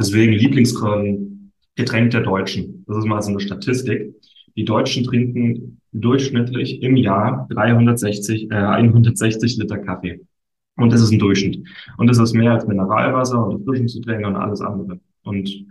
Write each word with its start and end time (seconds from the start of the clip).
Deswegen 0.00 0.32
Lieblingsgetränk 0.32 2.10
der 2.10 2.22
Deutschen. 2.22 2.84
Das 2.88 2.96
ist 2.96 3.04
mal 3.04 3.20
so 3.20 3.32
eine 3.32 3.40
Statistik. 3.40 4.14
Die 4.56 4.64
Deutschen 4.64 5.04
trinken 5.04 5.78
durchschnittlich 5.92 6.82
im 6.82 6.96
Jahr 6.96 7.46
360, 7.50 8.50
äh, 8.50 8.54
160 8.54 9.58
Liter 9.58 9.76
Kaffee. 9.76 10.22
Und 10.76 10.90
das 10.90 11.02
ist 11.02 11.12
ein 11.12 11.18
Durchschnitt. 11.18 11.68
Und 11.98 12.06
das 12.06 12.16
ist 12.16 12.32
mehr 12.32 12.52
als 12.52 12.66
Mineralwasser 12.66 13.44
und 13.46 13.60
Erfrischungsgetränke 13.60 14.26
und 14.26 14.36
alles 14.36 14.62
andere. 14.62 15.00
Und 15.22 15.66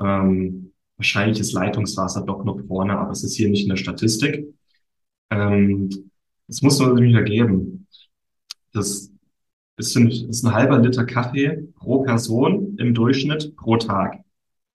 ähm, 0.00 0.72
wahrscheinlich 0.96 1.38
ist 1.38 1.52
Leitungswasser 1.52 2.22
doch 2.24 2.42
noch 2.44 2.62
vorne, 2.66 2.98
aber 2.98 3.10
es 3.10 3.22
ist 3.24 3.36
hier 3.36 3.50
nicht 3.50 3.64
in 3.64 3.68
der 3.68 3.76
Statistik. 3.76 4.54
Ähm, 5.28 5.90
das 6.46 6.62
muss 6.62 6.80
man 6.80 6.96
sich 6.96 7.12
ergeben. 7.12 7.86
Das 8.72 9.12
ist 9.76 9.96
ein, 9.96 10.08
ist 10.08 10.44
ein 10.44 10.54
halber 10.54 10.78
Liter 10.78 11.04
Kaffee 11.04 11.68
pro 11.76 12.02
Person 12.02 12.69
im 12.80 12.94
Durchschnitt 12.94 13.54
pro 13.56 13.76
Tag. 13.76 14.20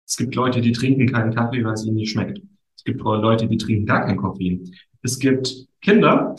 Es 0.05 0.17
gibt 0.17 0.35
Leute, 0.35 0.59
die 0.59 0.71
trinken 0.71 1.07
keinen 1.11 1.33
Kaffee, 1.33 1.63
weil 1.63 1.73
es 1.73 1.85
ihnen 1.85 1.95
nicht 1.95 2.11
schmeckt. 2.11 2.41
Es 2.75 2.83
gibt 2.83 3.01
Leute, 3.01 3.47
die 3.47 3.57
trinken 3.57 3.85
gar 3.85 4.05
kein 4.05 4.17
Koffein. 4.17 4.71
Es 5.03 5.19
gibt 5.19 5.67
Kinder, 5.81 6.35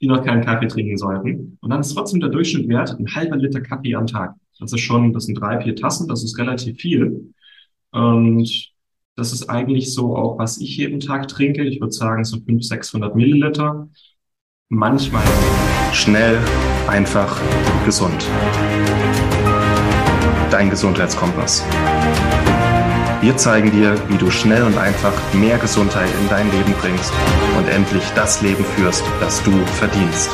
die 0.00 0.06
noch 0.06 0.24
keinen 0.24 0.44
Kaffee 0.44 0.68
trinken 0.68 0.96
sollten. 0.96 1.58
Und 1.60 1.70
dann 1.70 1.80
ist 1.80 1.94
trotzdem 1.94 2.20
der 2.20 2.30
Durchschnitt 2.30 2.68
wert 2.68 2.96
ein 2.98 3.12
halber 3.14 3.36
Liter 3.36 3.60
Kaffee 3.60 3.94
am 3.94 4.06
Tag. 4.06 4.34
Das 4.60 4.72
ist 4.72 4.80
schon, 4.80 5.12
das 5.12 5.24
sind 5.26 5.34
drei, 5.34 5.60
vier 5.60 5.74
Tassen, 5.74 6.08
das 6.08 6.22
ist 6.22 6.38
relativ 6.38 6.80
viel. 6.80 7.32
Und 7.90 8.72
das 9.16 9.32
ist 9.32 9.48
eigentlich 9.50 9.92
so 9.92 10.16
auch, 10.16 10.38
was 10.38 10.58
ich 10.58 10.76
jeden 10.76 11.00
Tag 11.00 11.28
trinke. 11.28 11.64
Ich 11.64 11.80
würde 11.80 11.92
sagen, 11.92 12.24
so 12.24 12.36
500, 12.36 12.64
600 12.64 13.16
Milliliter. 13.16 13.88
Manchmal 14.68 15.24
schnell, 15.92 16.38
einfach, 16.88 17.40
gesund. 17.84 18.26
Dein 20.54 20.70
Gesundheitskompass. 20.70 21.64
Wir 23.20 23.36
zeigen 23.36 23.72
dir, 23.72 23.96
wie 24.08 24.16
du 24.16 24.30
schnell 24.30 24.62
und 24.62 24.78
einfach 24.78 25.12
mehr 25.34 25.58
Gesundheit 25.58 26.08
in 26.20 26.28
dein 26.28 26.48
Leben 26.52 26.72
bringst 26.74 27.12
und 27.58 27.66
endlich 27.66 28.04
das 28.14 28.40
Leben 28.40 28.64
führst, 28.64 29.02
das 29.18 29.42
du 29.42 29.50
verdienst. 29.50 30.30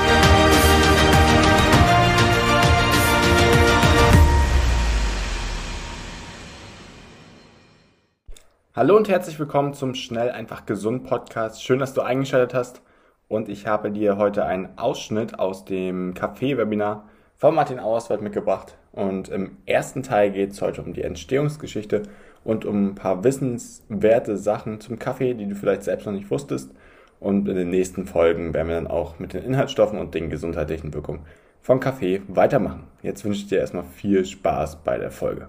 Hallo 8.76 8.98
und 8.98 9.08
herzlich 9.08 9.38
willkommen 9.38 9.72
zum 9.72 9.94
Schnell 9.94 10.30
einfach 10.30 10.66
gesund 10.66 11.04
Podcast. 11.04 11.64
Schön, 11.64 11.78
dass 11.78 11.94
du 11.94 12.02
eingeschaltet 12.02 12.52
hast 12.52 12.82
und 13.28 13.48
ich 13.48 13.66
habe 13.66 13.90
dir 13.90 14.18
heute 14.18 14.44
einen 14.44 14.76
Ausschnitt 14.76 15.38
aus 15.38 15.64
dem 15.64 16.12
Café-Webinar 16.12 17.04
von 17.38 17.54
Martin 17.54 17.80
Auerswald 17.80 18.20
mitgebracht. 18.20 18.76
Und 18.92 19.28
im 19.28 19.56
ersten 19.66 20.02
Teil 20.02 20.32
geht 20.32 20.50
es 20.50 20.62
heute 20.62 20.82
um 20.82 20.92
die 20.94 21.02
Entstehungsgeschichte 21.02 22.02
und 22.44 22.64
um 22.64 22.88
ein 22.88 22.94
paar 22.94 23.22
wissenswerte 23.24 24.36
Sachen 24.36 24.80
zum 24.80 24.98
Kaffee, 24.98 25.34
die 25.34 25.46
du 25.46 25.54
vielleicht 25.54 25.84
selbst 25.84 26.06
noch 26.06 26.12
nicht 26.12 26.30
wusstest. 26.30 26.72
Und 27.20 27.48
in 27.48 27.56
den 27.56 27.70
nächsten 27.70 28.06
Folgen 28.06 28.54
werden 28.54 28.68
wir 28.68 28.76
dann 28.76 28.86
auch 28.86 29.18
mit 29.18 29.34
den 29.34 29.44
Inhaltsstoffen 29.44 29.98
und 29.98 30.14
den 30.14 30.30
gesundheitlichen 30.30 30.94
Wirkungen 30.94 31.20
von 31.60 31.78
Kaffee 31.80 32.22
weitermachen. 32.28 32.84
Jetzt 33.02 33.24
wünsche 33.24 33.42
ich 33.42 33.48
dir 33.48 33.58
erstmal 33.58 33.84
viel 33.84 34.24
Spaß 34.24 34.82
bei 34.82 34.98
der 34.98 35.10
Folge. 35.10 35.48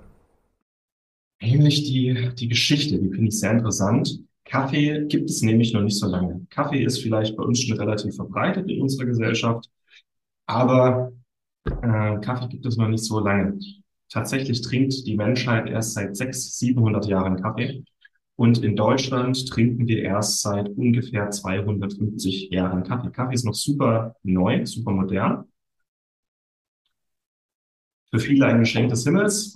Ähnlich 1.40 1.84
die, 1.86 2.30
die 2.36 2.48
Geschichte, 2.50 3.00
die 3.00 3.10
finde 3.10 3.28
ich 3.30 3.40
sehr 3.40 3.52
interessant. 3.52 4.20
Kaffee 4.46 5.06
gibt 5.08 5.30
es 5.30 5.42
nämlich 5.42 5.74
noch 5.74 5.82
nicht 5.82 5.98
so 5.98 6.08
lange. 6.08 6.46
Kaffee 6.50 6.84
ist 6.84 7.00
vielleicht 7.02 7.36
bei 7.36 7.44
uns 7.44 7.62
schon 7.62 7.78
relativ 7.78 8.16
verbreitet 8.16 8.70
in 8.70 8.82
unserer 8.82 9.06
Gesellschaft, 9.06 9.70
aber 10.46 11.14
äh, 11.66 12.20
Kaffee 12.20 12.48
gibt 12.50 12.66
es 12.66 12.78
noch 12.78 12.88
nicht 12.88 13.04
so 13.04 13.20
lange. 13.20 13.60
Tatsächlich 14.10 14.62
trinkt 14.62 15.06
die 15.08 15.16
Menschheit 15.16 15.70
erst 15.70 15.94
seit 15.94 16.16
600, 16.16 16.36
700 16.36 17.06
Jahren 17.08 17.42
Kaffee. 17.42 17.84
Und 18.36 18.64
in 18.64 18.76
Deutschland 18.76 19.48
trinken 19.48 19.88
wir 19.88 20.02
erst 20.02 20.42
seit 20.42 20.70
ungefähr 20.70 21.30
250 21.30 22.50
Jahren 22.52 22.84
Kaffee. 22.84 23.12
Kaffee 23.12 23.36
ist 23.36 23.46
noch 23.46 23.54
super 23.54 24.16
neu, 24.24 24.66
super 24.66 24.92
modern. 24.92 25.46
Für 28.10 28.20
viele 28.20 28.46
ein 28.48 28.60
Geschenk 28.60 28.90
des 28.90 29.04
Himmels. 29.04 29.54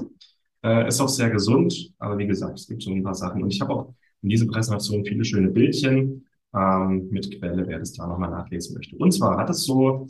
Äh, 0.63 0.87
ist 0.87 1.01
auch 1.01 1.09
sehr 1.09 1.29
gesund. 1.29 1.93
Aber 1.97 2.17
wie 2.17 2.27
gesagt, 2.27 2.59
es 2.59 2.67
gibt 2.67 2.83
so 2.83 2.91
ein 2.91 3.03
paar 3.03 3.15
Sachen. 3.15 3.43
Und 3.43 3.51
ich 3.51 3.59
habe 3.59 3.73
auch 3.73 3.93
in 4.21 4.29
dieser 4.29 4.47
Präsentation 4.47 5.03
viele 5.05 5.25
schöne 5.25 5.49
Bildchen 5.49 6.25
ähm, 6.53 7.09
mit 7.11 7.39
Quelle, 7.39 7.67
wer 7.67 7.79
das 7.79 7.93
da 7.93 8.07
nochmal 8.07 8.31
nachlesen 8.31 8.75
möchte. 8.75 8.95
Und 8.95 9.11
zwar 9.11 9.37
hat 9.37 9.49
es 9.49 9.65
so 9.65 10.07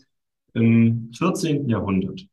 im 0.56 1.12
14. 1.14 1.70
Jahrhundert 1.70 2.28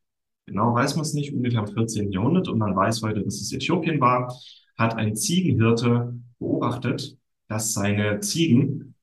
Genau 0.45 0.73
weiß 0.73 0.95
man 0.95 1.03
es 1.03 1.13
nicht, 1.13 1.33
ungefähr 1.33 1.61
im 1.61 1.67
14. 1.67 2.11
Jahrhundert 2.11 2.47
und 2.49 2.57
man 2.57 2.75
weiß 2.75 3.01
heute, 3.01 3.23
dass 3.23 3.35
es 3.35 3.53
Äthiopien 3.53 4.01
war, 4.01 4.33
hat 4.77 4.95
ein 4.95 5.15
Ziegenhirte 5.15 6.19
beobachtet, 6.39 7.17
dass 7.47 7.73
seine 7.73 8.19
Ziegen 8.19 8.95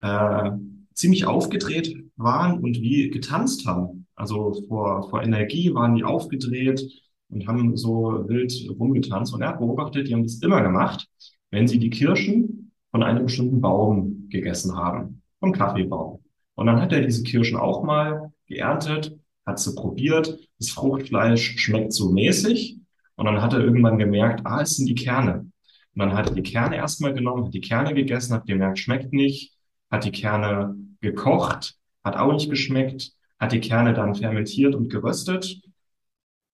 äh, 0.00 0.50
ziemlich 0.94 1.26
aufgedreht 1.26 1.96
waren 2.16 2.58
und 2.58 2.80
wie 2.80 3.10
getanzt 3.10 3.66
haben. 3.66 4.06
Also 4.16 4.54
vor, 4.68 5.08
vor 5.10 5.22
Energie 5.22 5.72
waren 5.74 5.94
die 5.94 6.04
aufgedreht 6.04 6.82
und 7.28 7.46
haben 7.46 7.76
so 7.76 8.24
wild 8.28 8.52
rumgetanzt. 8.78 9.32
Und 9.34 9.42
er 9.42 9.50
hat 9.50 9.58
beobachtet, 9.58 10.08
die 10.08 10.14
haben 10.14 10.22
das 10.24 10.40
immer 10.42 10.62
gemacht, 10.62 11.06
wenn 11.50 11.68
sie 11.68 11.78
die 11.78 11.90
Kirschen 11.90 12.72
von 12.90 13.02
einem 13.02 13.24
bestimmten 13.24 13.60
Baum 13.60 14.28
gegessen 14.28 14.76
haben, 14.76 15.22
vom 15.40 15.52
Kaffeebaum. 15.52 16.20
Und 16.56 16.66
dann 16.66 16.80
hat 16.80 16.92
er 16.92 17.02
diese 17.02 17.22
Kirschen 17.22 17.56
auch 17.56 17.82
mal 17.82 18.32
geerntet 18.46 19.18
hat 19.46 19.58
sie 19.58 19.74
probiert, 19.74 20.38
das 20.58 20.70
Fruchtfleisch 20.70 21.58
schmeckt 21.58 21.92
so 21.92 22.10
mäßig 22.10 22.78
und 23.16 23.26
dann 23.26 23.42
hat 23.42 23.52
er 23.52 23.60
irgendwann 23.60 23.98
gemerkt, 23.98 24.40
ah, 24.44 24.62
es 24.62 24.76
sind 24.76 24.86
die 24.88 24.94
Kerne. 24.94 25.50
Und 25.94 26.00
dann 26.00 26.14
hat 26.14 26.28
er 26.28 26.34
die 26.34 26.42
Kerne 26.42 26.76
erstmal 26.76 27.14
genommen, 27.14 27.44
hat 27.44 27.54
die 27.54 27.60
Kerne 27.60 27.94
gegessen, 27.94 28.34
hat 28.34 28.46
gemerkt, 28.46 28.78
schmeckt 28.78 29.12
nicht, 29.12 29.52
hat 29.90 30.04
die 30.04 30.10
Kerne 30.10 30.74
gekocht, 31.00 31.76
hat 32.02 32.16
auch 32.16 32.32
nicht 32.32 32.50
geschmeckt, 32.50 33.12
hat 33.38 33.52
die 33.52 33.60
Kerne 33.60 33.92
dann 33.92 34.14
fermentiert 34.14 34.74
und 34.74 34.88
geröstet 34.88 35.60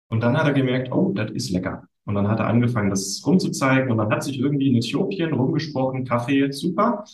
und 0.09 0.23
dann 0.23 0.37
hat 0.37 0.47
er 0.47 0.53
gemerkt, 0.53 0.93
oh, 0.93 1.13
das 1.15 1.31
ist 1.31 1.51
lecker. 1.51 1.85
Und 2.05 2.17
dann 2.17 2.29
hat 2.29 2.41
er 2.41 2.49
angefangen, 2.49 2.91
das 2.91 3.23
rumzuzeigen 3.25 3.91
und 3.91 3.99
dann 3.99 4.11
hat 4.11 4.25
sich 4.25 4.39
irgendwie 4.39 4.69
in 4.69 4.77
Äthiopien 4.77 5.33
rumgesprochen, 5.33 6.05
Kaffee, 6.05 6.51
super. 6.51 7.05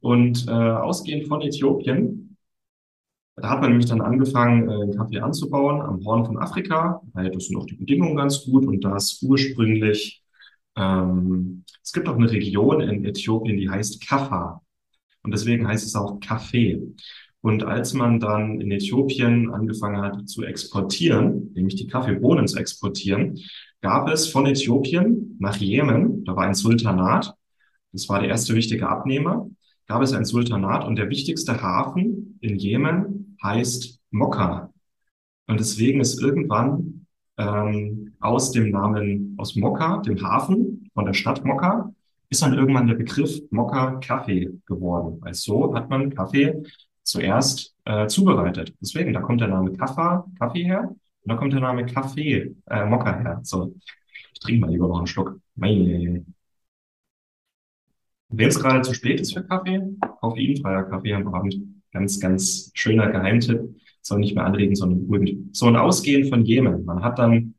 Und 0.00 0.46
äh, 0.46 0.50
ausgehend 0.50 1.26
von 1.26 1.40
Äthiopien 1.40 2.25
da 3.36 3.50
hat 3.50 3.60
man 3.60 3.70
nämlich 3.70 3.88
dann 3.88 4.00
angefangen, 4.00 4.68
äh, 4.68 4.96
Kaffee 4.96 5.20
anzubauen 5.20 5.82
am 5.82 6.02
Horn 6.04 6.24
von 6.24 6.38
Afrika, 6.38 7.02
weil 7.12 7.30
das 7.30 7.46
sind 7.46 7.56
auch 7.56 7.66
die 7.66 7.76
Bedingungen 7.76 8.16
ganz 8.16 8.44
gut 8.44 8.66
und 8.66 8.82
das 8.82 9.20
ursprünglich, 9.22 10.22
ähm, 10.76 11.64
es 11.82 11.92
gibt 11.92 12.08
auch 12.08 12.16
eine 12.16 12.30
Region 12.30 12.80
in 12.80 13.04
Äthiopien, 13.04 13.58
die 13.58 13.68
heißt 13.68 14.06
Kaffa 14.06 14.62
und 15.22 15.34
deswegen 15.34 15.68
heißt 15.68 15.86
es 15.86 15.94
auch 15.94 16.18
Kaffee. 16.20 16.80
Und 17.42 17.62
als 17.62 17.92
man 17.92 18.20
dann 18.20 18.60
in 18.60 18.72
Äthiopien 18.72 19.52
angefangen 19.52 20.00
hat 20.00 20.28
zu 20.28 20.42
exportieren, 20.42 21.52
nämlich 21.54 21.76
die 21.76 21.86
Kaffeebohnen 21.86 22.48
zu 22.48 22.58
exportieren, 22.58 23.38
gab 23.82 24.08
es 24.08 24.28
von 24.28 24.46
Äthiopien 24.46 25.36
nach 25.38 25.56
Jemen, 25.56 26.24
da 26.24 26.34
war 26.34 26.44
ein 26.44 26.54
Sultanat, 26.54 27.34
das 27.92 28.08
war 28.08 28.20
der 28.20 28.30
erste 28.30 28.54
wichtige 28.54 28.88
Abnehmer, 28.88 29.48
gab 29.86 30.02
es 30.02 30.12
ein 30.12 30.24
Sultanat 30.24 30.86
und 30.86 30.96
der 30.96 31.10
wichtigste 31.10 31.62
Hafen 31.62 32.38
in 32.40 32.56
Jemen 32.56 33.15
heißt 33.42 34.00
Mokka. 34.10 34.72
Und 35.46 35.60
deswegen 35.60 36.00
ist 36.00 36.20
irgendwann 36.20 37.06
ähm, 37.38 38.14
aus 38.20 38.52
dem 38.52 38.70
Namen 38.70 39.34
aus 39.38 39.56
Mokka, 39.56 39.98
dem 39.98 40.20
Hafen 40.22 40.90
von 40.94 41.04
der 41.04 41.14
Stadt 41.14 41.44
Mokka, 41.44 41.92
ist 42.28 42.42
dann 42.42 42.54
irgendwann 42.54 42.86
der 42.86 42.94
Begriff 42.94 43.40
Mokka 43.50 43.96
Kaffee 44.00 44.50
geworden. 44.66 45.18
Weil 45.20 45.34
so 45.34 45.74
hat 45.74 45.88
man 45.90 46.10
Kaffee 46.10 46.62
zuerst 47.02 47.74
äh, 47.84 48.06
zubereitet. 48.08 48.74
Deswegen, 48.80 49.12
da 49.12 49.20
kommt 49.20 49.40
der 49.40 49.48
Name 49.48 49.72
Kaffa, 49.72 50.26
Kaffee 50.38 50.64
her, 50.64 50.88
und 50.88 51.32
da 51.32 51.36
kommt 51.36 51.52
der 51.52 51.60
Name 51.60 51.86
Kaffee, 51.86 52.54
äh, 52.66 52.84
Mokka 52.84 53.16
her. 53.18 53.40
So, 53.42 53.74
ich 54.32 54.40
trinke 54.40 54.60
mal 54.60 54.70
lieber 54.70 54.88
noch 54.88 54.98
einen 54.98 55.06
Schluck. 55.06 55.40
Meine. 55.54 56.24
Wenn 58.28 58.48
es 58.48 58.60
gerade 58.60 58.82
zu 58.82 58.94
spät 58.94 59.20
ist 59.20 59.34
für 59.34 59.44
Kaffee, 59.44 59.80
koffeinfreier 60.20 60.84
Kaffee 60.84 61.14
am 61.14 61.32
Abend. 61.32 61.75
Ganz, 61.96 62.20
ganz 62.20 62.70
schöner 62.74 63.10
Geheimtipp. 63.10 63.74
Soll 64.02 64.18
nicht 64.18 64.34
mehr 64.34 64.44
anregen, 64.44 64.74
sondern 64.76 65.06
beruhigend. 65.06 65.56
So 65.56 65.64
ein 65.64 65.76
Ausgehen 65.76 66.28
von 66.28 66.44
Jemen. 66.44 66.84
Man 66.84 67.02
hat 67.02 67.18
dann 67.18 67.54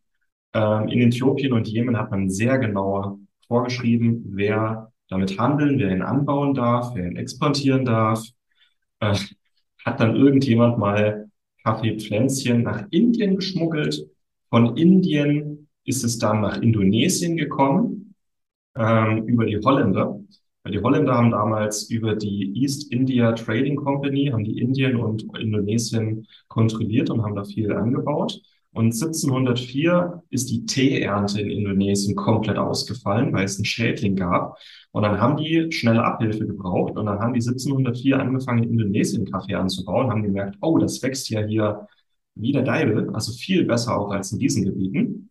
ähm, 0.53 0.87
in 0.89 1.01
Äthiopien 1.01 1.53
und 1.53 1.67
Jemen 1.67 1.97
hat 1.97 2.11
man 2.11 2.29
sehr 2.29 2.59
genau 2.59 3.17
vorgeschrieben, 3.47 4.23
wer 4.27 4.91
damit 5.09 5.39
handeln, 5.39 5.79
wer 5.79 5.89
ihn 5.89 6.03
anbauen 6.03 6.53
darf, 6.53 6.93
wer 6.93 7.07
ihn 7.07 7.15
exportieren 7.15 7.83
darf. 7.83 8.23
Äh, 8.99 9.15
hat 9.83 9.99
dann 9.99 10.15
irgendjemand 10.15 10.77
mal 10.77 11.31
Kaffeepflänzchen 11.63 12.61
nach 12.61 12.85
Indien 12.91 13.37
geschmuggelt. 13.37 14.07
Von 14.51 14.77
Indien 14.77 15.67
ist 15.83 16.03
es 16.03 16.19
dann 16.19 16.41
nach 16.41 16.61
Indonesien 16.61 17.37
gekommen, 17.37 18.13
ähm, 18.75 19.25
über 19.25 19.45
die 19.45 19.57
Holländer. 19.57 20.19
Die 20.71 20.79
Holländer 20.79 21.13
haben 21.13 21.31
damals 21.31 21.89
über 21.89 22.15
die 22.15 22.51
East 22.61 22.91
India 22.91 23.31
Trading 23.33 23.75
Company, 23.75 24.27
haben 24.27 24.43
die 24.43 24.59
Indien 24.59 24.95
und 24.97 25.23
Indonesien 25.37 26.27
kontrolliert 26.47 27.09
und 27.09 27.23
haben 27.23 27.35
da 27.35 27.43
viel 27.43 27.71
angebaut. 27.73 28.41
Und 28.73 28.93
1704 28.93 30.23
ist 30.29 30.49
die 30.51 30.65
Teeernte 30.65 31.41
in 31.41 31.49
Indonesien 31.49 32.15
komplett 32.15 32.57
ausgefallen, 32.57 33.33
weil 33.33 33.45
es 33.45 33.57
einen 33.57 33.65
Schädling 33.65 34.15
gab. 34.15 34.57
Und 34.91 35.03
dann 35.03 35.19
haben 35.19 35.37
die 35.37 35.71
schnelle 35.71 36.03
Abhilfe 36.03 36.45
gebraucht. 36.45 36.95
Und 36.97 37.07
dann 37.07 37.19
haben 37.19 37.33
die 37.33 37.39
1704 37.39 38.19
angefangen, 38.19 38.63
in 38.63 38.71
Indonesien 38.71 39.25
Kaffee 39.25 39.55
anzubauen, 39.55 40.11
haben 40.11 40.23
gemerkt, 40.23 40.57
oh, 40.61 40.77
das 40.77 41.01
wächst 41.01 41.29
ja 41.29 41.41
hier 41.41 41.87
wie 42.35 42.51
der 42.51 42.61
Deibel, 42.63 43.09
also 43.13 43.31
viel 43.31 43.65
besser 43.65 43.97
auch 43.97 44.11
als 44.11 44.31
in 44.31 44.39
diesen 44.39 44.63
Gebieten. 44.63 45.29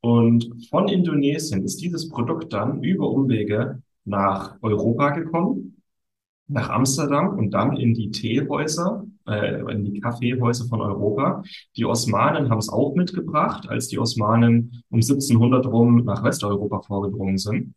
Und 0.00 0.66
von 0.70 0.88
Indonesien 0.88 1.64
ist 1.64 1.80
dieses 1.80 2.08
Produkt 2.08 2.52
dann 2.52 2.82
über 2.82 3.08
Umwege 3.08 3.82
nach 4.08 4.56
Europa 4.62 5.10
gekommen 5.10 5.78
nach 6.48 6.70
Amsterdam 6.70 7.38
und 7.38 7.50
dann 7.50 7.76
in 7.76 7.94
die 7.94 8.10
Teehäuser, 8.10 9.04
äh, 9.28 9.60
in 9.72 9.84
die 9.84 10.00
Kaffeehäuser 10.00 10.66
von 10.66 10.80
Europa. 10.80 11.42
Die 11.76 11.84
Osmanen 11.84 12.50
haben 12.50 12.58
es 12.58 12.70
auch 12.70 12.94
mitgebracht, 12.94 13.68
als 13.68 13.88
die 13.88 13.98
Osmanen 13.98 14.82
um 14.88 15.00
1700 15.00 15.66
rum 15.66 16.04
nach 16.04 16.24
Westeuropa 16.24 16.80
vorgedrungen 16.80 17.38
sind. 17.38 17.74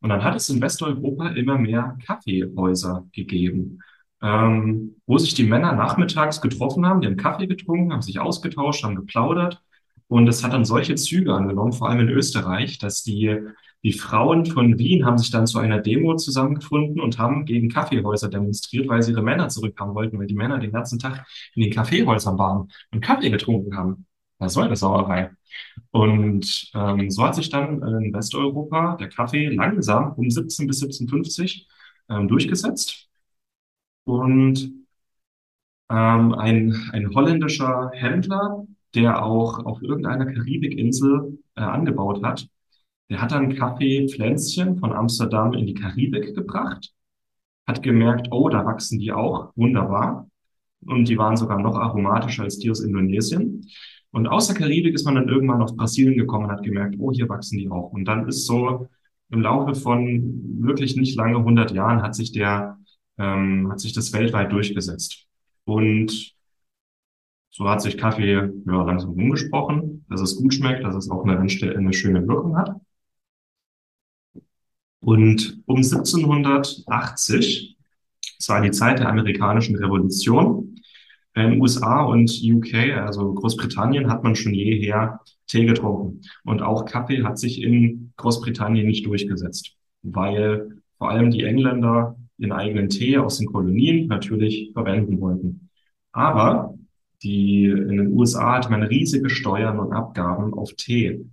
Und 0.00 0.08
dann 0.10 0.24
hat 0.24 0.34
es 0.34 0.48
in 0.48 0.60
Westeuropa 0.60 1.28
immer 1.30 1.58
mehr 1.58 1.96
Kaffeehäuser 2.06 3.06
gegeben, 3.12 3.80
ähm, 4.22 4.96
wo 5.06 5.18
sich 5.18 5.34
die 5.34 5.44
Männer 5.44 5.72
nachmittags 5.72 6.40
getroffen 6.40 6.86
haben, 6.86 7.00
die 7.02 7.06
haben 7.06 7.16
Kaffee 7.16 7.46
getrunken, 7.46 7.92
haben 7.92 8.02
sich 8.02 8.18
ausgetauscht, 8.18 8.82
haben 8.82 8.96
geplaudert. 8.96 9.62
Und 10.08 10.28
es 10.28 10.44
hat 10.44 10.52
dann 10.52 10.64
solche 10.64 10.94
Züge 10.94 11.34
angenommen, 11.34 11.72
vor 11.72 11.88
allem 11.88 12.00
in 12.00 12.08
Österreich, 12.08 12.78
dass 12.78 13.02
die 13.02 13.40
die 13.86 13.92
Frauen 13.92 14.46
von 14.46 14.78
Wien 14.80 15.04
haben 15.04 15.16
sich 15.16 15.30
dann 15.30 15.46
zu 15.46 15.60
einer 15.60 15.78
Demo 15.80 16.16
zusammengefunden 16.16 17.00
und 17.00 17.18
haben 17.18 17.44
gegen 17.44 17.68
Kaffeehäuser 17.68 18.28
demonstriert, 18.28 18.88
weil 18.88 19.00
sie 19.02 19.12
ihre 19.12 19.22
Männer 19.22 19.48
zurückhaben 19.48 19.94
wollten, 19.94 20.18
weil 20.18 20.26
die 20.26 20.34
Männer 20.34 20.58
den 20.58 20.72
ganzen 20.72 20.98
Tag 20.98 21.24
in 21.54 21.62
den 21.62 21.72
Kaffeehäusern 21.72 22.36
waren 22.36 22.68
und 22.90 23.00
Kaffee 23.00 23.30
getrunken 23.30 23.76
haben. 23.76 24.06
Was 24.38 24.54
soll 24.54 24.64
eine 24.64 24.74
Sauerei? 24.74 25.30
Und 25.92 26.70
ähm, 26.74 27.10
so 27.10 27.22
hat 27.24 27.36
sich 27.36 27.48
dann 27.48 27.80
in 27.82 28.12
Westeuropa 28.12 28.96
der 28.96 29.08
Kaffee 29.08 29.48
langsam 29.50 30.14
um 30.14 30.28
17 30.28 30.66
bis 30.66 30.82
1750 30.82 31.68
ähm, 32.10 32.26
durchgesetzt. 32.26 33.08
Und 34.04 34.72
ähm, 35.90 36.34
ein, 36.34 36.90
ein 36.92 37.14
holländischer 37.14 37.90
Händler, 37.94 38.66
der 38.96 39.24
auch 39.24 39.64
auf 39.64 39.82
irgendeiner 39.82 40.26
Karibikinsel 40.26 41.38
äh, 41.54 41.60
angebaut 41.60 42.24
hat, 42.24 42.48
der 43.08 43.20
hat 43.20 43.30
dann 43.30 43.54
Kaffeepflänzchen 43.54 44.78
von 44.78 44.92
Amsterdam 44.92 45.52
in 45.52 45.66
die 45.66 45.74
Karibik 45.74 46.34
gebracht, 46.34 46.92
hat 47.66 47.82
gemerkt, 47.82 48.28
oh, 48.32 48.48
da 48.48 48.64
wachsen 48.64 48.98
die 48.98 49.12
auch, 49.12 49.52
wunderbar. 49.54 50.28
Und 50.84 51.08
die 51.08 51.18
waren 51.18 51.36
sogar 51.36 51.60
noch 51.60 51.76
aromatischer 51.76 52.44
als 52.44 52.58
die 52.58 52.70
aus 52.70 52.80
Indonesien. 52.80 53.66
Und 54.10 54.28
aus 54.28 54.46
der 54.46 54.56
Karibik 54.56 54.94
ist 54.94 55.04
man 55.04 55.16
dann 55.16 55.28
irgendwann 55.28 55.62
auf 55.62 55.76
Brasilien 55.76 56.16
gekommen 56.16 56.46
und 56.46 56.52
hat 56.52 56.62
gemerkt, 56.62 56.96
oh, 56.98 57.12
hier 57.12 57.28
wachsen 57.28 57.58
die 57.58 57.70
auch. 57.70 57.92
Und 57.92 58.06
dann 58.06 58.26
ist 58.26 58.46
so 58.46 58.88
im 59.30 59.40
Laufe 59.40 59.74
von 59.74 60.60
wirklich 60.60 60.96
nicht 60.96 61.16
lange 61.16 61.38
100 61.38 61.72
Jahren 61.72 62.02
hat 62.02 62.14
sich 62.14 62.32
der, 62.32 62.78
ähm, 63.18 63.68
hat 63.70 63.80
sich 63.80 63.92
das 63.92 64.12
weltweit 64.12 64.52
durchgesetzt. 64.52 65.26
Und 65.64 66.35
so 67.56 67.68
hat 67.70 67.80
sich 67.80 67.96
Kaffee 67.96 68.34
ja, 68.34 68.82
langsam 68.82 69.12
umgesprochen, 69.12 70.04
dass 70.10 70.20
es 70.20 70.36
gut 70.36 70.52
schmeckt, 70.52 70.84
dass 70.84 70.94
es 70.94 71.10
auch 71.10 71.24
eine, 71.24 71.38
eine 71.38 71.92
schöne 71.94 72.28
Wirkung 72.28 72.58
hat. 72.58 72.78
Und 75.00 75.62
um 75.64 75.76
1780, 75.76 77.78
das 78.38 78.48
war 78.50 78.60
die 78.60 78.72
Zeit 78.72 78.98
der 78.98 79.08
amerikanischen 79.08 79.74
Revolution, 79.76 80.74
in 81.34 81.58
USA 81.58 82.02
und 82.02 82.30
UK, 82.42 82.98
also 82.98 83.32
Großbritannien, 83.32 84.10
hat 84.10 84.22
man 84.22 84.36
schon 84.36 84.52
jeher 84.52 85.20
Tee 85.46 85.64
getrunken. 85.64 86.20
Und 86.44 86.60
auch 86.60 86.84
Kaffee 86.84 87.24
hat 87.24 87.38
sich 87.38 87.62
in 87.62 88.12
Großbritannien 88.16 88.86
nicht 88.86 89.06
durchgesetzt, 89.06 89.72
weil 90.02 90.82
vor 90.98 91.10
allem 91.10 91.30
die 91.30 91.44
Engländer 91.44 92.18
ihren 92.36 92.52
eigenen 92.52 92.90
Tee 92.90 93.16
aus 93.16 93.38
den 93.38 93.46
Kolonien 93.46 94.08
natürlich 94.08 94.72
verwenden 94.74 95.18
wollten. 95.20 95.70
Aber 96.12 96.75
die, 97.22 97.64
in 97.64 97.96
den 97.96 98.12
USA 98.12 98.56
hat 98.56 98.70
man 98.70 98.82
riesige 98.82 99.30
Steuern 99.30 99.78
und 99.78 99.92
Abgaben 99.92 100.54
auf 100.54 100.72
Tee. 100.74 101.24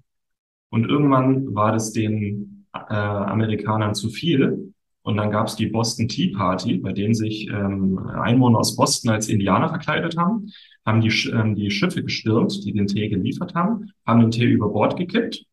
Und 0.70 0.90
irgendwann 0.90 1.54
war 1.54 1.72
das 1.72 1.92
den 1.92 2.66
äh, 2.74 2.94
Amerikanern 2.94 3.94
zu 3.94 4.10
viel. 4.10 4.74
Und 5.04 5.18
dann 5.18 5.32
gab 5.32 5.48
es 5.48 5.56
die 5.56 5.68
Boston 5.68 6.08
Tea 6.08 6.32
Party, 6.34 6.78
bei 6.78 6.94
denen 6.94 7.14
sich 7.14 7.48
ähm, 7.50 8.00
Einwohner 8.00 8.60
aus 8.60 8.76
Boston 8.76 9.12
als 9.12 9.28
Indianer 9.28 9.68
verkleidet 9.68 10.18
haben, 10.18 10.50
haben 10.86 11.02
die, 11.02 11.30
ähm, 11.30 11.56
die 11.56 11.70
Schiffe 11.72 12.04
gestürmt, 12.04 12.64
die 12.64 12.72
den 12.72 12.88
Tee 12.88 13.10
geliefert 13.10 13.54
haben, 13.54 13.92
haben 14.06 14.22
den 14.22 14.32
Tee 14.32 14.46
über 14.46 14.70
Bord 14.70 14.98
gekippt, 14.98 15.46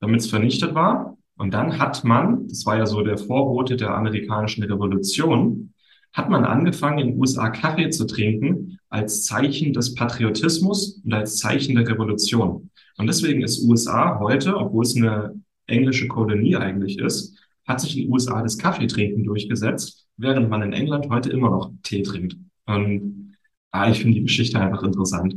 damit 0.00 0.20
es 0.20 0.30
vernichtet 0.30 0.74
war. 0.74 1.18
Und 1.36 1.52
dann 1.52 1.78
hat 1.78 2.04
man, 2.04 2.46
das 2.48 2.64
war 2.64 2.78
ja 2.78 2.86
so 2.86 3.02
der 3.02 3.18
Vorbote 3.18 3.76
der 3.76 3.94
amerikanischen 3.94 4.62
Revolution, 4.64 5.74
hat 6.12 6.30
man 6.30 6.44
angefangen, 6.44 6.98
in 6.98 7.08
den 7.08 7.20
USA 7.20 7.50
Kaffee 7.50 7.90
zu 7.90 8.06
trinken 8.06 8.78
als 8.88 9.24
Zeichen 9.24 9.72
des 9.72 9.94
Patriotismus 9.94 11.00
und 11.04 11.12
als 11.12 11.38
Zeichen 11.38 11.74
der 11.76 11.88
Revolution. 11.88 12.70
Und 12.98 13.06
deswegen 13.06 13.42
ist 13.42 13.62
USA 13.62 14.18
heute, 14.20 14.56
obwohl 14.56 14.84
es 14.84 14.96
eine 14.96 15.34
englische 15.66 16.08
Kolonie 16.08 16.56
eigentlich 16.56 16.98
ist, 16.98 17.36
hat 17.66 17.80
sich 17.80 17.96
in 17.96 18.04
den 18.04 18.12
USA 18.12 18.42
das 18.42 18.58
Kaffeetrinken 18.58 19.24
durchgesetzt, 19.24 20.06
während 20.16 20.48
man 20.48 20.62
in 20.62 20.72
England 20.72 21.08
heute 21.10 21.30
immer 21.30 21.50
noch 21.50 21.72
Tee 21.82 22.02
trinkt. 22.02 22.36
Und 22.66 23.36
ah, 23.72 23.90
ich 23.90 24.00
finde 24.00 24.14
die 24.14 24.22
Geschichte 24.22 24.60
einfach 24.60 24.82
interessant. 24.82 25.34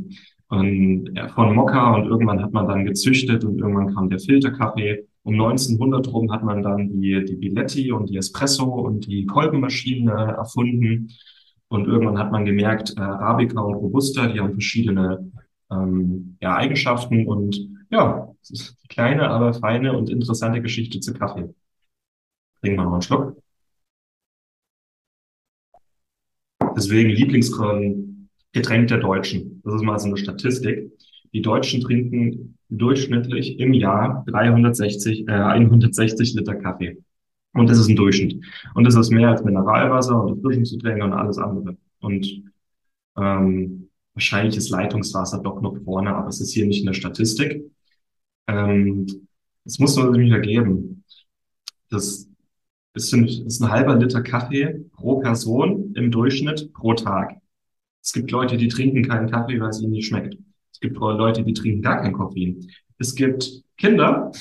Und 0.47 1.11
ja, 1.15 1.27
von 1.29 1.53
Mokka 1.55 1.95
und 1.95 2.07
irgendwann 2.07 2.41
hat 2.41 2.53
man 2.53 2.67
dann 2.67 2.85
gezüchtet 2.85 3.43
und 3.43 3.59
irgendwann 3.59 3.93
kam 3.93 4.09
der 4.09 4.19
Filterkaffee. 4.19 5.05
Um 5.23 5.33
1900 5.33 6.11
rum 6.11 6.31
hat 6.31 6.43
man 6.43 6.63
dann 6.63 6.89
die, 7.01 7.23
die 7.23 7.35
Biletti 7.35 7.91
und 7.91 8.09
die 8.09 8.17
Espresso 8.17 8.63
und 8.63 9.05
die 9.05 9.25
Kolbenmaschine 9.25 10.11
erfunden. 10.37 11.11
Und 11.69 11.87
irgendwann 11.87 12.17
hat 12.17 12.31
man 12.31 12.45
gemerkt, 12.45 12.95
äh, 12.97 13.01
Arabica 13.01 13.61
und 13.61 13.75
Robusta, 13.75 14.27
die 14.27 14.39
haben 14.39 14.53
verschiedene 14.53 15.31
ähm, 15.71 16.37
ja, 16.41 16.55
Eigenschaften 16.55 17.27
und 17.27 17.69
ja, 17.91 18.29
kleine, 18.89 19.29
aber 19.29 19.53
feine 19.53 19.95
und 19.97 20.09
interessante 20.09 20.61
Geschichte 20.61 20.99
zu 20.99 21.13
Kaffee. 21.13 21.53
Trinken 22.61 22.77
wir 22.77 22.83
noch 22.83 22.93
einen 22.93 23.01
Schluck. 23.01 23.37
Deswegen 26.75 27.09
Lieblingsgetränk 27.09 28.87
der 28.87 28.97
Deutschen. 28.99 29.61
Das 29.63 29.75
ist 29.75 29.83
mal 29.83 29.99
so 29.99 30.07
eine 30.07 30.17
Statistik. 30.17 30.91
Die 31.33 31.41
Deutschen 31.41 31.81
trinken 31.81 32.57
durchschnittlich 32.69 33.59
im 33.59 33.73
Jahr 33.73 34.23
360, 34.27 35.27
äh, 35.27 35.31
160 35.31 36.33
Liter 36.33 36.55
Kaffee. 36.55 36.97
Und 37.53 37.69
das 37.69 37.79
ist 37.79 37.89
ein 37.89 37.95
Durchschnitt. 37.95 38.43
Und 38.75 38.83
das 38.83 38.95
ist 38.95 39.09
mehr 39.09 39.29
als 39.29 39.43
Mineralwasser 39.43 40.21
und 40.23 40.37
Erfrischungsgetränke 40.37 41.03
und 41.03 41.13
alles 41.13 41.37
andere. 41.37 41.77
Und 41.99 42.43
ähm, 43.17 43.89
wahrscheinlich 44.13 44.57
ist 44.57 44.69
Leitungswasser 44.69 45.39
doch 45.39 45.61
noch 45.61 45.77
vorne, 45.83 46.15
aber 46.15 46.27
es 46.29 46.41
ist 46.41 46.53
hier 46.53 46.65
nicht 46.65 46.81
in 46.81 46.87
der 46.87 46.93
Statistik. 46.93 47.63
Ähm, 48.47 49.07
das 49.65 49.79
muss 49.79 49.95
man 49.97 50.13
sich 50.13 50.31
ergeben. 50.31 51.03
Das 51.89 52.27
ist 52.93 53.13
ein, 53.13 53.25
ist 53.25 53.61
ein 53.61 53.71
halber 53.71 53.95
Liter 53.95 54.21
Kaffee 54.21 54.85
pro 54.93 55.19
Person 55.19 55.93
im 55.95 56.11
Durchschnitt 56.11 56.73
pro 56.73 56.93
Tag. 56.93 57.35
Es 58.01 58.13
gibt 58.13 58.31
Leute, 58.31 58.57
die 58.57 58.67
trinken 58.67 59.07
keinen 59.07 59.29
Kaffee, 59.29 59.59
weil 59.59 59.69
es 59.69 59.81
ihnen 59.81 59.91
nicht 59.91 60.07
schmeckt. 60.07 60.37
Es 60.71 60.79
gibt 60.79 60.97
Leute, 60.97 61.43
die 61.43 61.53
trinken 61.53 61.81
gar 61.81 62.01
kein 62.01 62.13
Koffein. 62.13 62.69
Es 62.97 63.15
gibt 63.15 63.63
Kinder, 63.77 64.31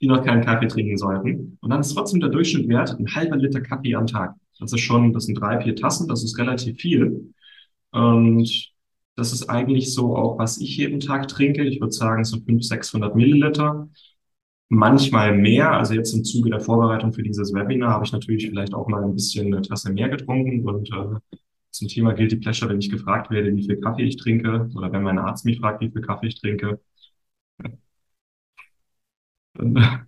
die 0.00 0.06
noch 0.06 0.24
keinen 0.24 0.44
Kaffee 0.44 0.66
trinken 0.66 0.96
sollten. 0.96 1.58
Und 1.60 1.70
dann 1.70 1.80
ist 1.80 1.94
trotzdem 1.94 2.20
der 2.20 2.30
Durchschnitt 2.30 2.68
wert 2.68 2.90
ein 2.98 3.14
halber 3.14 3.36
Liter 3.36 3.60
Kaffee 3.60 3.94
am 3.94 4.06
Tag. 4.06 4.34
Das 4.58 4.72
ist 4.72 4.80
schon, 4.80 5.12
das 5.12 5.26
sind 5.26 5.36
drei, 5.36 5.60
vier 5.60 5.76
Tassen, 5.76 6.08
das 6.08 6.24
ist 6.24 6.38
relativ 6.38 6.78
viel. 6.78 7.32
Und 7.90 8.72
das 9.16 9.32
ist 9.32 9.48
eigentlich 9.48 9.94
so 9.94 10.16
auch, 10.16 10.38
was 10.38 10.58
ich 10.58 10.76
jeden 10.76 11.00
Tag 11.00 11.28
trinke. 11.28 11.64
Ich 11.64 11.80
würde 11.80 11.92
sagen, 11.92 12.24
so 12.24 12.36
500, 12.36 12.64
600 12.64 13.16
Milliliter. 13.16 13.88
Manchmal 14.68 15.36
mehr. 15.36 15.72
Also 15.72 15.94
jetzt 15.94 16.12
im 16.12 16.24
Zuge 16.24 16.50
der 16.50 16.60
Vorbereitung 16.60 17.12
für 17.12 17.22
dieses 17.22 17.54
Webinar 17.54 17.92
habe 17.92 18.04
ich 18.04 18.12
natürlich 18.12 18.48
vielleicht 18.48 18.74
auch 18.74 18.88
mal 18.88 19.04
ein 19.04 19.14
bisschen 19.14 19.46
eine 19.46 19.62
Tasse 19.62 19.92
mehr 19.92 20.08
getrunken. 20.08 20.68
Und 20.68 20.90
äh, 20.90 21.36
zum 21.70 21.88
Thema 21.88 22.12
Guilty 22.14 22.36
Pleasure, 22.36 22.70
wenn 22.70 22.80
ich 22.80 22.90
gefragt 22.90 23.30
werde, 23.30 23.54
wie 23.54 23.64
viel 23.64 23.80
Kaffee 23.80 24.04
ich 24.04 24.16
trinke, 24.16 24.68
oder 24.74 24.92
wenn 24.92 25.02
mein 25.02 25.18
Arzt 25.18 25.44
mich 25.44 25.60
fragt, 25.60 25.80
wie 25.80 25.90
viel 25.90 26.02
Kaffee 26.02 26.26
ich 26.28 26.40
trinke, 26.40 26.80
äh, 29.58 29.98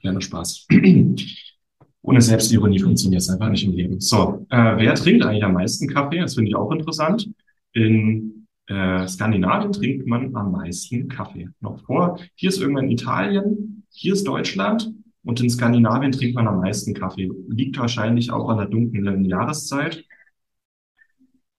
gerne 0.00 0.20
Spaß. 0.20 0.66
Ohne 2.02 2.20
Selbstironie 2.20 2.78
funktioniert 2.78 3.22
es 3.22 3.28
einfach 3.28 3.50
nicht 3.50 3.64
im 3.64 3.72
Leben. 3.72 4.00
So, 4.00 4.46
äh, 4.50 4.76
wer 4.76 4.94
trinkt 4.94 5.24
eigentlich 5.24 5.44
am 5.44 5.52
meisten 5.52 5.88
Kaffee? 5.88 6.20
Das 6.20 6.34
finde 6.34 6.50
ich 6.50 6.56
auch 6.56 6.70
interessant. 6.70 7.28
In 7.72 8.46
äh, 8.66 9.06
Skandinavien 9.06 9.72
trinkt 9.72 10.06
man 10.06 10.34
am 10.36 10.52
meisten 10.52 11.08
Kaffee. 11.08 11.48
Noch 11.60 11.84
vor. 11.84 12.18
Hier 12.34 12.50
ist 12.50 12.60
irgendwann 12.60 12.90
Italien, 12.90 13.84
hier 13.90 14.12
ist 14.12 14.26
Deutschland 14.26 14.90
und 15.24 15.40
in 15.40 15.50
Skandinavien 15.50 16.12
trinkt 16.12 16.36
man 16.36 16.48
am 16.48 16.60
meisten 16.60 16.94
Kaffee. 16.94 17.30
Liegt 17.48 17.78
wahrscheinlich 17.78 18.30
auch 18.30 18.48
an 18.48 18.58
der 18.58 18.66
dunklen 18.66 19.24
Jahreszeit. 19.24 20.04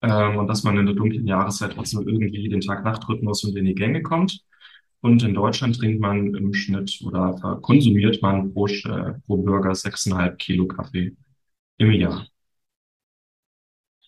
ähm, 0.01 0.37
und 0.37 0.47
dass 0.47 0.63
man 0.63 0.77
in 0.77 0.85
der 0.85 0.95
dunklen 0.95 1.27
Jahreszeit 1.27 1.73
trotzdem 1.73 2.07
irgendwie 2.07 2.47
den 2.49 2.61
Tag-Nacht-Rhythmus 2.61 3.43
und 3.43 3.55
in 3.57 3.65
die 3.65 3.75
Gänge 3.75 4.01
kommt. 4.01 4.43
Und 5.01 5.23
in 5.23 5.33
Deutschland 5.33 5.77
trinkt 5.77 6.01
man 6.01 6.35
im 6.35 6.53
Schnitt 6.53 6.99
oder 7.03 7.59
konsumiert 7.61 8.21
man 8.21 8.53
pro, 8.53 8.67
äh, 8.67 9.13
pro 9.25 9.37
Bürger 9.37 9.73
6,5 9.73 10.35
Kilo 10.37 10.67
Kaffee 10.67 11.15
im 11.77 11.91
Jahr. 11.91 12.27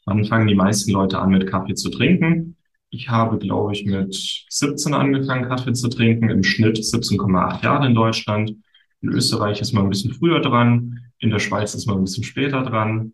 Wann 0.06 0.26
fangen 0.26 0.48
die 0.48 0.56
meisten 0.56 0.92
Leute 0.92 1.20
an, 1.20 1.30
mit 1.30 1.48
Kaffee 1.48 1.76
zu 1.76 1.90
trinken? 1.90 2.58
Ich 2.90 3.08
habe, 3.10 3.38
glaube 3.38 3.72
ich, 3.74 3.86
mit 3.86 4.14
17 4.50 4.94
angefangen, 4.94 5.48
Kaffee 5.48 5.74
zu 5.74 5.88
trinken, 5.88 6.30
im 6.30 6.44
Schnitt 6.44 6.78
17,8 6.78 7.64
Jahre 7.64 7.88
in 7.88 7.96
Deutschland. 7.96 8.54
In 9.02 9.10
Österreich 9.10 9.62
ist 9.62 9.72
man 9.72 9.86
ein 9.86 9.90
bisschen 9.90 10.14
früher 10.14 10.42
dran, 10.42 11.00
in 11.20 11.30
der 11.30 11.40
Schweiz 11.40 11.74
ist 11.74 11.86
man 11.86 11.98
ein 11.98 12.04
bisschen 12.04 12.26
später 12.26 12.64
dran. 12.64 13.14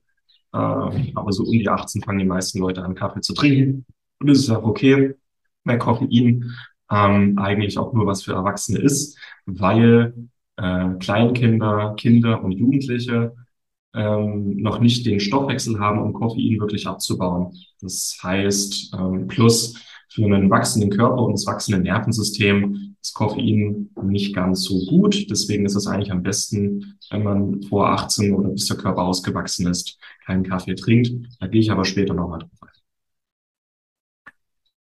Äh, 0.53 0.57
aber 0.57 1.31
so 1.31 1.43
um 1.43 1.51
die 1.51 1.69
18 1.69 2.01
fangen 2.01 2.19
die 2.19 2.25
meisten 2.25 2.59
Leute 2.59 2.83
an, 2.83 2.95
Kaffee 2.95 3.21
zu 3.21 3.33
trinken. 3.33 3.85
Und 4.19 4.27
das 4.27 4.39
ist 4.39 4.49
auch 4.49 4.63
okay. 4.63 5.13
Mehr 5.63 5.77
Koffein 5.77 6.55
ähm, 6.91 7.37
eigentlich 7.37 7.77
auch 7.77 7.93
nur 7.93 8.05
was 8.05 8.23
für 8.23 8.33
Erwachsene 8.33 8.79
ist, 8.79 9.17
weil 9.45 10.13
äh, 10.57 10.89
Kleinkinder, 10.99 11.95
Kinder 11.97 12.43
und 12.43 12.51
Jugendliche 12.51 13.35
ähm, 13.93 14.57
noch 14.57 14.79
nicht 14.79 15.05
den 15.05 15.19
Stoffwechsel 15.19 15.79
haben, 15.79 16.01
um 16.01 16.13
Koffein 16.13 16.59
wirklich 16.59 16.87
abzubauen. 16.87 17.53
Das 17.81 18.17
heißt, 18.21 18.93
ähm, 18.97 19.27
plus 19.27 19.75
für 20.09 20.25
einen 20.25 20.49
wachsenden 20.49 20.91
Körper 20.91 21.21
und 21.21 21.33
das 21.33 21.45
wachsende 21.45 21.79
Nervensystem 21.81 22.95
ist 23.01 23.13
Koffein 23.13 23.89
nicht 24.03 24.35
ganz 24.35 24.63
so 24.63 24.85
gut. 24.85 25.29
Deswegen 25.29 25.65
ist 25.65 25.75
es 25.75 25.87
eigentlich 25.87 26.11
am 26.11 26.23
besten, 26.23 26.97
wenn 27.09 27.23
man 27.23 27.61
vor 27.63 27.89
18 27.89 28.33
oder 28.33 28.49
bis 28.49 28.67
der 28.67 28.77
Körper 28.77 29.03
ausgewachsen 29.03 29.67
ist, 29.67 29.97
keinen 30.25 30.43
Kaffee 30.43 30.75
trinkt. 30.75 31.11
Da 31.39 31.47
gehe 31.47 31.61
ich 31.61 31.71
aber 31.71 31.85
später 31.85 32.13
nochmal 32.13 32.39
drauf 32.39 32.51
ein. 32.61 32.76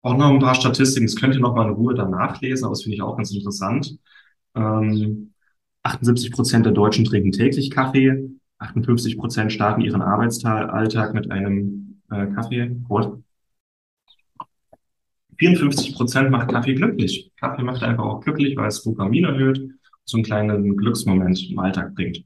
Auch 0.03 0.17
noch 0.17 0.31
ein 0.31 0.39
paar 0.39 0.55
Statistiken, 0.55 1.05
das 1.05 1.15
könnt 1.15 1.35
ihr 1.35 1.41
noch 1.41 1.55
mal 1.55 1.67
in 1.67 1.73
Ruhe 1.73 1.93
dann 1.93 2.11
nachlesen, 2.11 2.65
aber 2.65 2.73
das 2.73 2.83
finde 2.83 2.95
ich 2.95 3.01
auch 3.01 3.17
ganz 3.17 3.31
interessant. 3.31 3.97
Ähm, 4.55 5.33
78 5.83 6.31
Prozent 6.31 6.65
der 6.65 6.73
Deutschen 6.73 7.05
trinken 7.05 7.31
täglich 7.31 7.69
Kaffee, 7.71 8.29
58 8.59 9.17
Prozent 9.17 9.51
starten 9.51 9.81
ihren 9.81 10.01
Arbeitsalltag 10.01 11.13
mit 11.13 11.31
einem 11.31 12.01
äh, 12.09 12.27
Kaffee. 12.27 12.75
Rot. 12.89 13.23
54 15.37 15.95
Prozent 15.95 16.29
macht 16.29 16.49
Kaffee 16.49 16.75
glücklich. 16.75 17.31
Kaffee 17.37 17.63
macht 17.63 17.81
einfach 17.83 18.03
auch 18.05 18.21
glücklich, 18.21 18.55
weil 18.57 18.67
es 18.67 18.83
Dopamin 18.83 19.25
erhöht, 19.25 19.71
so 20.05 20.17
einen 20.17 20.23
kleinen 20.23 20.77
Glücksmoment 20.77 21.49
im 21.49 21.59
Alltag 21.59 21.95
bringt. 21.95 22.23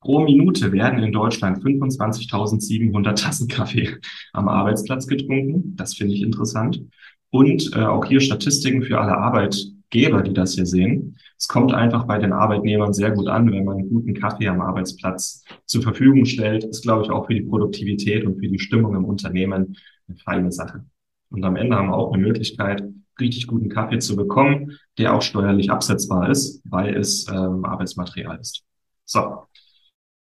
Pro 0.00 0.20
Minute 0.20 0.72
werden 0.72 1.02
in 1.02 1.12
Deutschland 1.12 1.62
25.700 1.62 3.22
Tassen 3.22 3.48
Kaffee 3.48 3.96
am 4.32 4.48
Arbeitsplatz 4.48 5.06
getrunken. 5.06 5.76
Das 5.76 5.94
finde 5.94 6.14
ich 6.14 6.22
interessant. 6.22 6.82
Und 7.30 7.70
äh, 7.76 7.80
auch 7.80 8.06
hier 8.06 8.20
Statistiken 8.20 8.82
für 8.82 8.98
alle 8.98 9.16
Arbeitgeber, 9.16 10.22
die 10.22 10.32
das 10.32 10.54
hier 10.54 10.64
sehen. 10.64 11.18
Es 11.38 11.48
kommt 11.48 11.74
einfach 11.74 12.04
bei 12.04 12.18
den 12.18 12.32
Arbeitnehmern 12.32 12.94
sehr 12.94 13.10
gut 13.10 13.28
an, 13.28 13.52
wenn 13.52 13.64
man 13.64 13.78
einen 13.78 13.90
guten 13.90 14.14
Kaffee 14.14 14.48
am 14.48 14.62
Arbeitsplatz 14.62 15.44
zur 15.66 15.82
Verfügung 15.82 16.24
stellt. 16.24 16.64
Ist, 16.64 16.82
glaube 16.82 17.04
ich, 17.04 17.10
auch 17.10 17.26
für 17.26 17.34
die 17.34 17.42
Produktivität 17.42 18.24
und 18.24 18.40
für 18.40 18.48
die 18.48 18.58
Stimmung 18.58 18.96
im 18.96 19.04
Unternehmen 19.04 19.76
eine 20.08 20.18
feine 20.18 20.50
Sache. 20.50 20.84
Und 21.30 21.44
am 21.44 21.56
Ende 21.56 21.76
haben 21.76 21.88
wir 21.88 21.96
auch 21.96 22.12
eine 22.12 22.22
Möglichkeit, 22.22 22.82
richtig 23.20 23.46
guten 23.46 23.68
Kaffee 23.68 23.98
zu 23.98 24.16
bekommen, 24.16 24.78
der 24.98 25.14
auch 25.14 25.22
steuerlich 25.22 25.70
absetzbar 25.70 26.30
ist, 26.30 26.62
weil 26.64 26.96
es 26.96 27.28
ähm, 27.28 27.64
Arbeitsmaterial 27.64 28.40
ist. 28.40 28.64
So, 29.04 29.44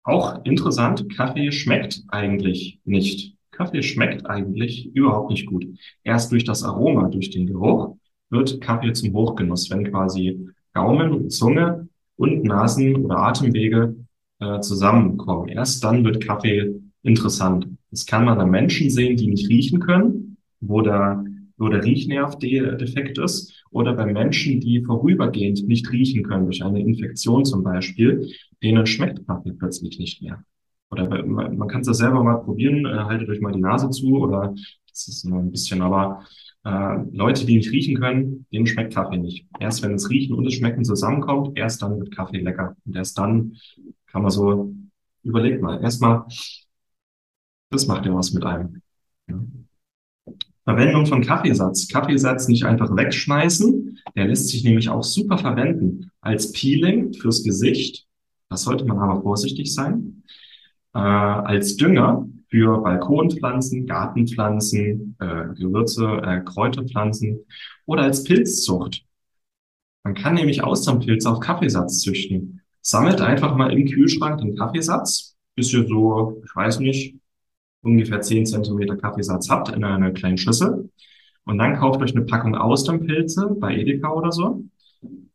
auch 0.07 0.43
interessant, 0.45 1.13
Kaffee 1.15 1.51
schmeckt 1.51 2.03
eigentlich 2.07 2.79
nicht. 2.85 3.35
Kaffee 3.51 3.83
schmeckt 3.83 4.25
eigentlich 4.25 4.95
überhaupt 4.95 5.31
nicht 5.31 5.45
gut. 5.47 5.65
Erst 6.03 6.31
durch 6.31 6.45
das 6.45 6.63
Aroma, 6.63 7.09
durch 7.09 7.29
den 7.29 7.47
Geruch 7.47 7.97
wird 8.29 8.61
Kaffee 8.61 8.93
zum 8.93 9.13
Hochgenuss, 9.13 9.69
wenn 9.69 9.89
quasi 9.91 10.47
Gaumen, 10.73 11.29
Zunge 11.29 11.89
und 12.15 12.43
Nasen- 12.43 13.03
oder 13.03 13.17
Atemwege 13.17 13.95
äh, 14.39 14.59
zusammenkommen. 14.61 15.49
Erst 15.49 15.83
dann 15.83 16.05
wird 16.05 16.23
Kaffee 16.23 16.79
interessant. 17.03 17.67
Das 17.91 18.05
kann 18.05 18.25
man 18.25 18.39
an 18.39 18.49
Menschen 18.49 18.89
sehen, 18.89 19.17
die 19.17 19.27
nicht 19.27 19.49
riechen 19.49 19.79
können, 19.79 20.37
wo 20.61 20.81
der, 20.81 21.23
wo 21.57 21.67
der 21.67 21.83
Riechnerv 21.83 22.37
defekt 22.37 23.17
ist, 23.17 23.56
oder 23.71 23.93
bei 23.93 24.05
Menschen, 24.05 24.59
die 24.59 24.81
vorübergehend 24.83 25.67
nicht 25.67 25.91
riechen 25.91 26.23
können, 26.23 26.45
durch 26.45 26.63
eine 26.63 26.81
Infektion 26.81 27.45
zum 27.45 27.63
Beispiel, 27.63 28.29
denen 28.63 28.85
schmeckt 28.85 29.25
Kaffee 29.27 29.53
plötzlich 29.53 29.99
nicht 29.99 30.21
mehr. 30.21 30.43
Oder 30.89 31.25
man, 31.25 31.57
man 31.57 31.67
kann 31.67 31.81
es 31.81 31.87
ja 31.87 31.93
selber 31.93 32.23
mal 32.23 32.37
probieren, 32.37 32.85
äh, 32.85 32.89
haltet 32.89 33.29
euch 33.29 33.41
mal 33.41 33.51
die 33.51 33.59
Nase 33.59 33.89
zu 33.89 34.17
oder 34.17 34.53
das 34.89 35.07
ist 35.07 35.25
nur 35.25 35.39
ein 35.39 35.51
bisschen, 35.51 35.81
aber 35.81 36.23
äh, 36.63 36.97
Leute, 37.11 37.45
die 37.45 37.57
nicht 37.57 37.71
riechen 37.71 37.97
können, 37.97 38.45
denen 38.51 38.67
schmeckt 38.67 38.93
Kaffee 38.93 39.17
nicht. 39.17 39.47
Erst 39.59 39.83
wenn 39.83 39.91
das 39.91 40.09
Riechen 40.09 40.35
und 40.35 40.45
das 40.45 40.53
Schmecken 40.53 40.83
zusammenkommt, 40.83 41.57
erst 41.57 41.81
dann 41.81 41.99
wird 41.99 42.15
Kaffee 42.15 42.39
lecker. 42.39 42.75
Und 42.85 42.95
erst 42.95 43.17
dann 43.17 43.53
kann 44.07 44.21
man 44.21 44.31
so, 44.31 44.73
überlegt 45.23 45.61
mal, 45.61 45.81
erstmal, 45.81 46.25
das 47.69 47.87
macht 47.87 48.05
ja 48.05 48.13
was 48.13 48.33
mit 48.33 48.43
einem. 48.43 48.81
Ja. 49.27 49.39
Verwendung 50.67 51.05
von 51.05 51.21
Kaffeesatz. 51.21 51.87
Kaffeesatz 51.87 52.47
nicht 52.47 52.65
einfach 52.65 52.95
wegschmeißen. 52.95 53.99
Der 54.15 54.27
lässt 54.27 54.49
sich 54.49 54.63
nämlich 54.63 54.89
auch 54.89 55.03
super 55.03 55.37
verwenden 55.37 56.11
als 56.21 56.51
Peeling 56.51 57.13
fürs 57.13 57.43
Gesicht 57.43 58.07
da 58.49 58.57
sollte 58.57 58.85
man 58.85 58.97
aber 58.97 59.21
vorsichtig 59.21 59.73
sein. 59.73 60.23
Äh, 60.93 60.99
als 60.99 61.75
Dünger 61.75 62.27
für 62.49 62.81
Balkonpflanzen, 62.81 63.85
Gartenpflanzen, 63.85 65.17
äh, 65.19 65.53
Gewürze, 65.55 66.21
äh, 66.23 66.41
Kräuterpflanzen 66.41 67.45
oder 67.85 68.03
als 68.03 68.23
Pilzzucht. 68.23 69.03
Man 70.03 70.13
kann 70.13 70.35
nämlich 70.35 70.63
Austernpilze 70.63 71.29
auf 71.29 71.41
Kaffeesatz 71.41 71.99
züchten. 71.99 72.61
Sammelt 72.81 73.19
einfach 73.19 73.55
mal 73.57 73.73
im 73.73 73.85
Kühlschrank 73.85 74.39
den 74.39 74.55
Kaffeesatz, 74.55 75.35
bis 75.55 75.73
ihr 75.73 75.85
so, 75.85 76.41
ich 76.45 76.55
weiß 76.55 76.79
nicht, 76.79 77.15
ungefähr 77.81 78.21
10 78.21 78.45
Zentimeter 78.45 78.97
Kaffeesatz 78.97 79.49
habt 79.49 79.69
in 79.69 79.83
einer 79.83 80.11
kleinen 80.11 80.37
Schüssel. 80.37 80.89
Und 81.45 81.57
dann 81.57 81.75
kauft 81.75 82.01
euch 82.01 82.15
eine 82.15 82.25
Packung 82.25 82.55
Austernpilze 82.55 83.55
bei 83.59 83.75
Edeka 83.77 84.11
oder 84.11 84.31
so. 84.31 84.63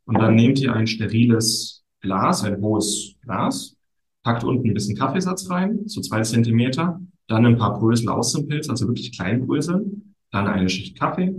Und 0.05 0.19
dann 0.19 0.35
nehmt 0.35 0.59
ihr 0.59 0.73
ein 0.73 0.87
steriles 0.87 1.83
Glas, 2.01 2.43
ein 2.43 2.61
hohes 2.61 3.15
Glas, 3.21 3.75
packt 4.21 4.43
unten 4.43 4.67
ein 4.67 4.73
bisschen 4.73 4.97
Kaffeesatz 4.97 5.49
rein, 5.49 5.81
so 5.85 6.01
zwei 6.01 6.21
Zentimeter, 6.21 6.99
dann 7.27 7.45
ein 7.45 7.57
paar 7.57 7.79
Brösel 7.79 8.09
Außenpilz, 8.09 8.69
also 8.69 8.87
wirklich 8.87 9.17
Kleinbrösel, 9.17 9.85
dann 10.31 10.47
eine 10.47 10.69
Schicht 10.69 10.99
Kaffee, 10.99 11.33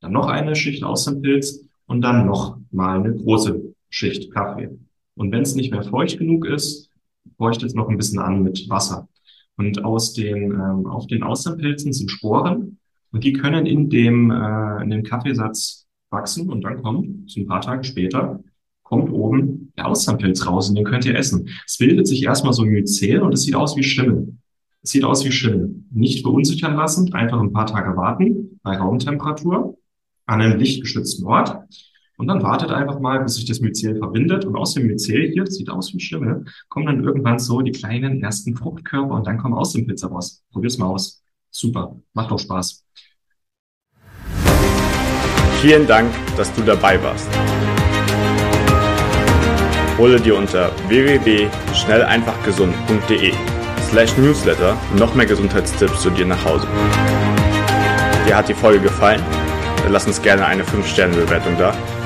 dann 0.00 0.12
noch 0.12 0.26
eine 0.28 0.56
Schicht 0.56 0.82
Außenpilz 0.82 1.64
und 1.86 2.00
dann 2.00 2.26
noch 2.26 2.58
mal 2.70 2.98
eine 2.98 3.14
große 3.14 3.74
Schicht 3.90 4.32
Kaffee. 4.32 4.70
Und 5.14 5.32
wenn 5.32 5.42
es 5.42 5.54
nicht 5.54 5.70
mehr 5.70 5.82
feucht 5.82 6.18
genug 6.18 6.46
ist, 6.46 6.90
feuchtet 7.36 7.68
es 7.68 7.74
noch 7.74 7.88
ein 7.88 7.96
bisschen 7.96 8.18
an 8.18 8.42
mit 8.42 8.68
Wasser. 8.68 9.08
Und 9.58 9.84
aus 9.84 10.14
den, 10.14 10.52
ähm, 10.52 10.86
auf 10.86 11.06
den 11.08 11.22
Außenpilzen 11.22 11.92
sind 11.92 12.10
Sporen 12.10 12.78
und 13.10 13.24
die 13.24 13.32
können 13.32 13.66
in 13.66 13.90
dem, 13.90 14.30
äh, 14.30 14.82
in 14.82 14.90
dem 14.90 15.02
Kaffeesatz 15.02 15.86
wachsen 16.10 16.48
und 16.48 16.62
dann 16.62 16.80
kommt, 16.82 17.30
so 17.30 17.40
ein 17.40 17.46
paar 17.46 17.60
Tage 17.60 17.84
später, 17.84 18.42
kommt 18.82 19.12
oben 19.12 19.72
der 19.76 19.86
Austernpilz 19.86 20.46
raus 20.46 20.68
und 20.68 20.76
den 20.76 20.84
könnt 20.84 21.04
ihr 21.04 21.14
essen. 21.14 21.50
Es 21.66 21.76
bildet 21.76 22.06
sich 22.06 22.22
erstmal 22.22 22.52
so 22.52 22.62
ein 22.62 22.70
Myzel 22.70 23.20
und 23.20 23.34
es 23.34 23.42
sieht 23.42 23.54
aus 23.54 23.76
wie 23.76 23.82
Schimmel. 23.82 24.34
Es 24.82 24.90
sieht 24.90 25.04
aus 25.04 25.24
wie 25.24 25.32
Schimmel. 25.32 25.74
Nicht 25.90 26.22
verunsichern 26.22 26.76
lassen, 26.76 27.12
einfach 27.12 27.40
ein 27.40 27.52
paar 27.52 27.66
Tage 27.66 27.96
warten 27.96 28.60
bei 28.62 28.78
Raumtemperatur 28.78 29.76
an 30.26 30.40
einem 30.40 30.58
lichtgeschützten 30.58 31.26
Ort. 31.26 31.64
Und 32.18 32.26
dann 32.26 32.42
wartet 32.42 32.70
einfach 32.70 32.98
mal, 32.98 33.22
bis 33.22 33.36
sich 33.36 33.44
das 33.44 33.60
Myzel 33.60 33.96
verbindet. 33.96 34.44
Und 34.44 34.56
aus 34.56 34.74
dem 34.74 34.88
Myzel 34.88 35.30
hier, 35.32 35.46
sieht 35.46 35.70
aus 35.70 35.94
wie 35.94 36.00
Schimmel, 36.00 36.44
kommen 36.68 36.86
dann 36.86 37.04
irgendwann 37.04 37.38
so 37.38 37.60
die 37.60 37.70
kleinen 37.70 38.20
ersten 38.22 38.56
Fruchtkörper 38.56 39.14
und 39.14 39.24
dann 39.26 39.38
kommen 39.38 39.54
aus 39.54 39.72
dem 39.72 39.86
Pilz 39.86 40.04
raus. 40.04 40.42
Probier's 40.50 40.78
mal 40.78 40.86
aus. 40.86 41.22
Super. 41.50 41.94
Macht 42.14 42.32
doch 42.32 42.40
Spaß. 42.40 42.84
Vielen 45.60 45.86
Dank, 45.86 46.10
dass 46.36 46.52
du 46.54 46.62
dabei 46.62 47.00
warst. 47.02 47.28
Hole 49.96 50.20
dir 50.20 50.36
unter 50.36 50.72
www.schnelleinfachgesund.de 50.88 53.32
slash 53.90 54.16
newsletter 54.16 54.76
noch 54.96 55.14
mehr 55.14 55.26
Gesundheitstipps 55.26 56.02
zu 56.02 56.10
dir 56.10 56.26
nach 56.26 56.44
Hause. 56.44 56.66
Dir 58.26 58.36
hat 58.36 58.48
die 58.48 58.54
Folge 58.54 58.80
gefallen? 58.80 59.22
Dann 59.82 59.92
lass 59.92 60.06
uns 60.06 60.20
gerne 60.20 60.44
eine 60.46 60.64
5-Sterne-Bewertung 60.64 61.56
da, 61.58 61.72